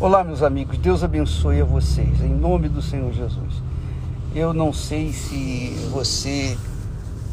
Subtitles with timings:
[0.00, 3.60] Olá, meus amigos, Deus abençoe a vocês, em nome do Senhor Jesus.
[4.32, 6.56] Eu não sei se você,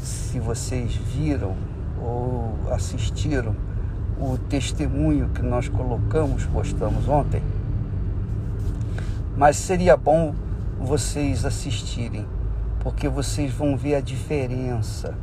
[0.02, 1.56] se vocês viram
[2.02, 3.56] ou assistiram
[4.20, 7.44] o testemunho que nós colocamos, postamos ontem,
[9.38, 10.34] mas seria bom
[10.80, 12.26] vocês assistirem,
[12.80, 15.14] porque vocês vão ver a diferença,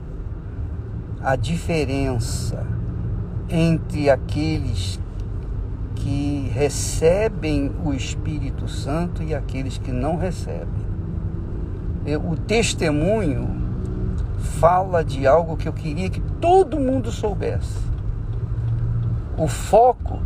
[1.21, 2.65] a diferença
[3.49, 5.01] entre aqueles
[6.03, 10.83] que recebem o Espírito Santo e aqueles que não recebem.
[12.29, 13.49] O testemunho
[14.59, 17.79] fala de algo que eu queria que todo mundo soubesse.
[19.39, 20.19] O foco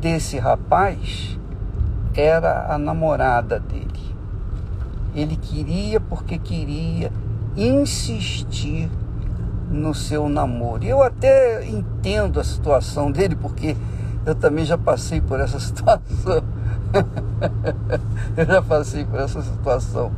[0.00, 1.38] desse rapaz
[2.14, 4.16] era a namorada dele.
[5.14, 7.12] Ele queria porque queria
[7.54, 8.88] insistir
[9.70, 10.82] no seu namoro.
[10.82, 13.76] Eu até entendo a situação dele, porque
[14.26, 16.42] eu também já passei por essa situação.
[18.36, 20.12] eu já passei por essa situação.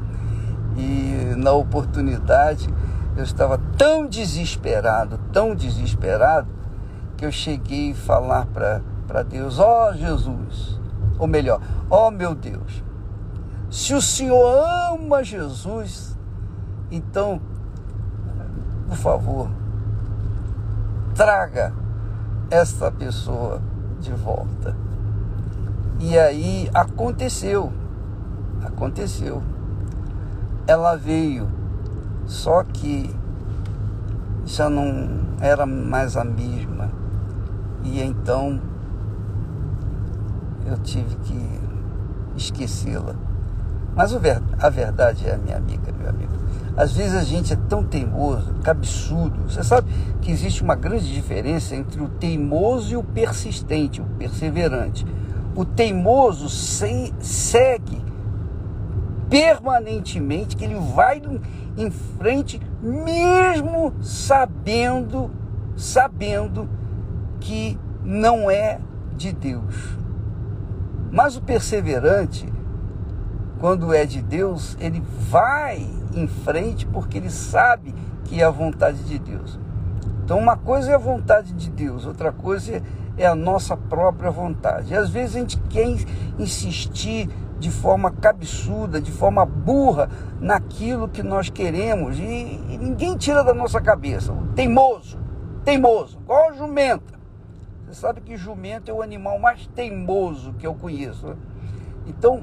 [0.77, 2.73] E na oportunidade
[3.17, 6.49] eu estava tão desesperado, tão desesperado,
[7.17, 10.81] que eu cheguei a falar para Deus: Ó oh, Jesus,
[11.19, 12.83] ou melhor, ó oh, meu Deus,
[13.71, 14.65] se o Senhor
[14.95, 16.17] ama Jesus,
[16.91, 17.41] então,
[18.89, 19.51] por favor,
[21.15, 21.75] traga
[22.51, 23.61] esta pessoa
[24.01, 24.75] de volta.
[26.01, 27.73] E aí aconteceu,
[28.65, 29.43] aconteceu.
[30.67, 31.49] Ela veio,
[32.27, 33.15] só que
[34.45, 35.09] já não
[35.41, 36.91] era mais a mesma.
[37.83, 38.61] E então
[40.67, 41.61] eu tive que
[42.37, 43.15] esquecê-la.
[43.95, 46.33] Mas a verdade é, minha amiga, meu amigo,
[46.79, 49.51] às vezes a gente é tão teimoso, cabeçudo.
[49.51, 49.91] Você sabe
[50.23, 55.05] que existe uma grande diferença entre o teimoso e o persistente, o perseverante.
[55.57, 58.01] O teimoso se, segue
[59.29, 61.21] permanentemente, que ele vai
[61.77, 65.33] em frente, mesmo sabendo,
[65.77, 66.71] sabendo
[67.41, 68.79] que não é
[69.17, 69.99] de Deus.
[71.11, 72.47] Mas o perseverante,
[73.59, 79.03] quando é de Deus, ele vai em frente porque ele sabe que é a vontade
[79.05, 79.59] de Deus.
[80.25, 82.83] Então, uma coisa é a vontade de Deus, outra coisa
[83.17, 84.93] é a nossa própria vontade.
[84.93, 85.89] E às vezes a gente quer
[86.39, 90.09] insistir de forma cabeçuda, de forma burra
[90.41, 92.23] naquilo que nós queremos e,
[92.81, 94.33] ninguém tira da nossa cabeça.
[94.55, 95.19] Teimoso,
[95.65, 97.19] teimoso, igual a jumenta.
[97.87, 101.27] Você sabe que jumento é o animal mais teimoso que eu conheço.
[101.27, 101.37] Né?
[102.09, 102.43] Então,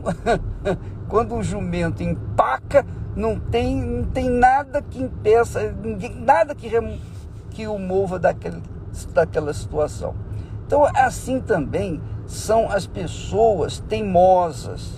[1.09, 6.70] quando o jumento empaca, não tem, não tem nada que impeça, ninguém, nada que,
[7.50, 8.62] que o mova daquele,
[9.14, 10.14] daquela situação.
[10.66, 14.94] Então, assim também são as pessoas teimosas,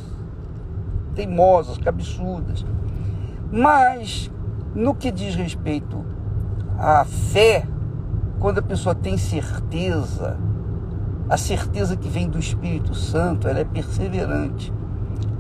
[1.16, 2.66] teimosas, cabeçudas.
[3.52, 4.32] Mas,
[4.76, 6.04] no que diz respeito
[6.78, 7.66] à fé,
[8.40, 10.38] quando a pessoa tem certeza,
[11.30, 14.74] a certeza que vem do Espírito Santo, ela é perseverante.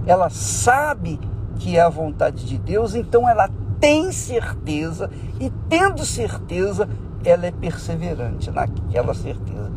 [0.06, 1.20] Ela sabe
[1.56, 3.50] que é a vontade de Deus, então ela
[3.80, 5.10] tem certeza
[5.40, 6.90] e tendo certeza,
[7.24, 9.72] ela é perseverante naquela certeza,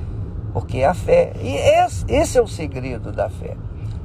[0.52, 1.32] porque é a fé.
[1.40, 1.54] E
[2.14, 3.56] esse, é o segredo da fé.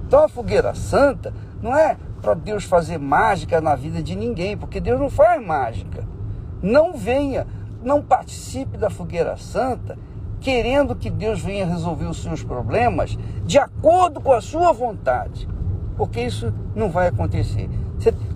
[0.07, 4.79] Então a fogueira santa não é para Deus fazer mágica na vida de ninguém, porque
[4.79, 6.03] Deus não faz mágica.
[6.61, 7.45] Não venha,
[7.83, 9.97] não participe da fogueira santa
[10.45, 15.47] querendo que Deus venha resolver os seus problemas de acordo com a sua vontade
[15.95, 17.69] porque isso não vai acontecer.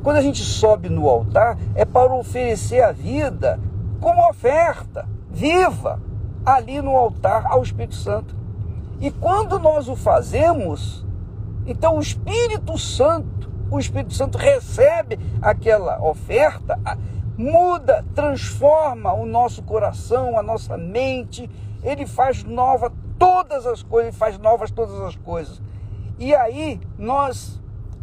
[0.02, 3.60] Quando a gente sobe no altar, é para oferecer a vida
[4.00, 6.02] como oferta, viva,
[6.46, 8.36] ali no altar ao Espírito Santo.
[9.02, 11.06] E quando nós o fazemos,
[11.66, 16.80] então o Espírito Santo, o Espírito Santo recebe aquela oferta,
[17.38, 21.50] muda, transforma o nosso coração, a nossa mente,
[21.84, 25.62] ele faz nova todas as coisas, ele faz novas todas as coisas.
[26.18, 27.60] E aí nós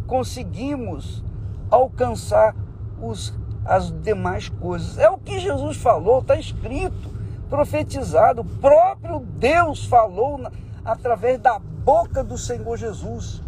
[0.06, 1.23] conseguimos
[1.70, 2.55] alcançar
[3.00, 3.34] os,
[3.64, 4.99] as demais coisas.
[4.99, 7.14] É o que Jesus falou, está escrito,
[7.49, 8.43] profetizado.
[8.43, 10.50] O próprio Deus falou na,
[10.84, 13.43] através da boca do Senhor Jesus.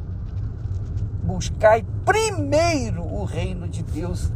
[1.22, 4.32] Buscai primeiro o reino de Deus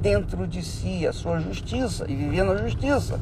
[0.00, 3.20] dentro de si, a sua justiça, e viver na justiça.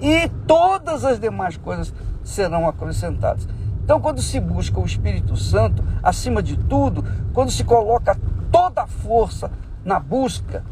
[0.00, 1.92] E todas as demais coisas
[2.22, 3.48] serão acrescentadas.
[3.82, 8.16] Então, quando se busca o Espírito Santo, acima de tudo, quando se coloca
[8.50, 9.50] toda a força
[9.84, 10.64] na busca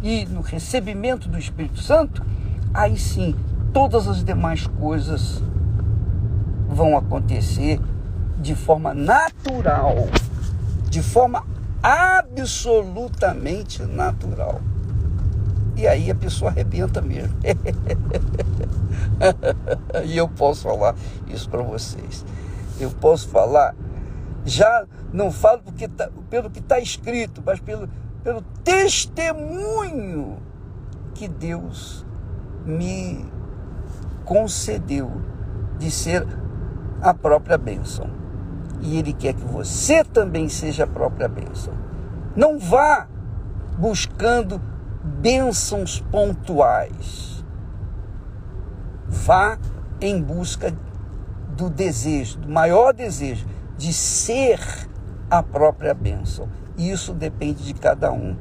[0.00, 2.24] e no recebimento do Espírito Santo,
[2.72, 3.34] aí sim
[3.72, 5.42] todas as demais coisas
[6.68, 7.80] vão acontecer
[8.38, 9.96] de forma natural,
[10.88, 11.44] de forma
[11.82, 14.60] absolutamente natural.
[15.78, 17.36] E aí a pessoa arrebenta mesmo.
[20.04, 20.96] e eu posso falar
[21.28, 22.26] isso para vocês.
[22.80, 23.76] Eu posso falar,
[24.44, 27.88] já não falo porque tá, pelo que está escrito, mas pelo,
[28.24, 30.38] pelo testemunho
[31.14, 32.04] que Deus
[32.66, 33.24] me
[34.24, 35.22] concedeu
[35.78, 36.26] de ser
[37.00, 38.10] a própria bênção.
[38.80, 41.72] E Ele quer que você também seja a própria bênção.
[42.34, 43.06] Não vá
[43.78, 44.60] buscando
[45.20, 47.44] bênçãos pontuais.
[49.06, 49.58] Vá
[50.00, 50.72] em busca
[51.56, 53.46] do desejo, do maior desejo,
[53.76, 54.60] de ser
[55.30, 56.48] a própria bênção.
[56.76, 58.36] Isso depende de cada um.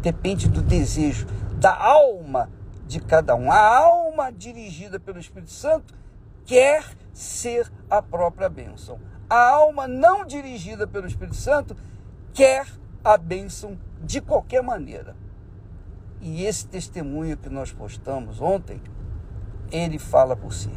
[0.00, 1.26] Depende do desejo,
[1.58, 2.48] da alma
[2.86, 3.50] de cada um.
[3.50, 5.94] A alma dirigida pelo Espírito Santo
[6.44, 8.98] quer ser a própria bênção.
[9.28, 11.76] A alma não dirigida pelo Espírito Santo
[12.32, 12.66] quer
[13.04, 15.14] a bênção de qualquer maneira.
[16.24, 18.80] E esse testemunho que nós postamos ontem,
[19.72, 20.70] ele fala por si.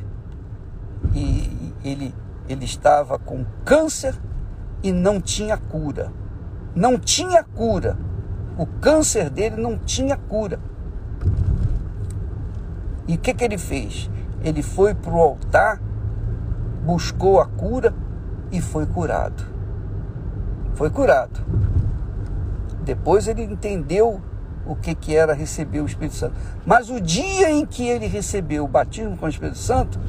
[1.13, 2.15] E ele,
[2.49, 4.19] ele estava com câncer
[4.81, 6.11] e não tinha cura.
[6.75, 7.95] Não tinha cura.
[8.57, 10.59] O câncer dele não tinha cura.
[13.07, 14.09] E o que, que ele fez?
[14.43, 15.79] Ele foi para o altar,
[16.83, 17.93] buscou a cura
[18.51, 19.45] e foi curado.
[20.73, 21.39] Foi curado.
[22.83, 24.23] Depois ele entendeu
[24.65, 26.35] o que, que era receber o Espírito Santo.
[26.65, 29.99] Mas o dia em que ele recebeu o batismo com o Espírito Santo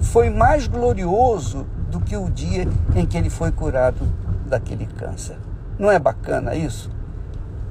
[0.00, 4.00] foi mais glorioso do que o dia em que ele foi curado
[4.46, 5.36] daquele câncer.
[5.78, 6.90] Não é bacana isso?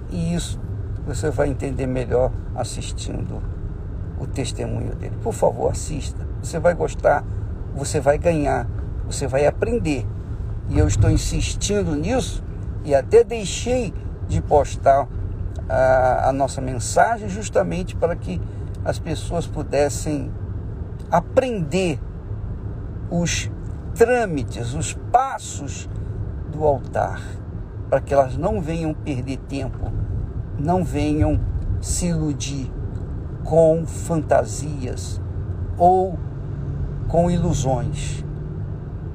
[0.10, 0.60] E isso
[1.06, 3.42] você vai entender melhor assistindo
[4.20, 5.18] o testemunho dele.
[5.22, 6.28] Por favor, assista.
[6.42, 7.24] Você vai gostar,
[7.76, 8.68] você vai ganhar,
[9.06, 10.06] você vai aprender.
[10.70, 12.44] E eu estou insistindo nisso
[12.84, 13.94] e até deixei
[14.28, 15.08] de postar
[15.72, 18.42] a, a nossa mensagem justamente para que
[18.84, 20.30] as pessoas pudessem
[21.10, 22.00] aprender
[23.10, 23.50] os
[23.96, 25.90] trâmites, os passos
[26.52, 27.22] do altar,
[27.90, 29.92] para que elas não venham perder tempo,
[30.60, 31.40] não venham
[31.80, 32.72] se iludir
[33.44, 35.22] com fantasias
[35.78, 36.18] ou
[37.08, 38.26] com ilusões.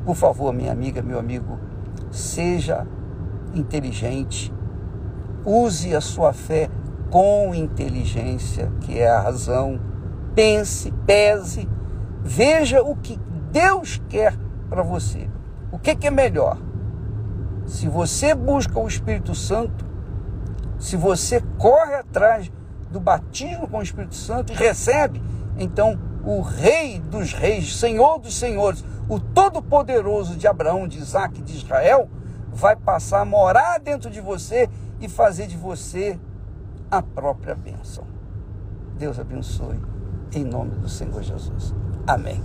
[0.05, 1.59] Por favor, minha amiga, meu amigo,
[2.11, 2.87] seja
[3.55, 4.53] inteligente,
[5.47, 6.69] Use a sua fé
[7.09, 9.81] com inteligência, que é a razão.
[10.35, 11.69] Pense, pese,
[12.21, 13.17] veja o que
[13.53, 14.37] Deus quer
[14.69, 15.31] para você.
[15.71, 16.59] O que, que é melhor?
[17.65, 19.87] Se você busca o Espírito Santo,
[20.81, 22.51] se você corre atrás
[22.91, 25.23] do batismo com o Espírito Santo e recebe,
[25.57, 31.57] então o Rei dos Reis, Senhor dos Senhores, o Todo-Poderoso de Abraão, de Isaac de
[31.57, 32.09] Israel,
[32.53, 34.69] vai passar a morar dentro de você
[35.01, 36.19] e fazer de você
[36.91, 38.05] a própria bênção.
[38.99, 39.79] Deus abençoe,
[40.33, 41.75] em nome do Senhor Jesus.
[42.07, 42.43] Amém.